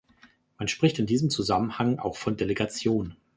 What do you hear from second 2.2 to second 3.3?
Delegation.